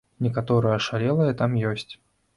[0.27, 1.93] Некаторыя ашалелыя там ёсць.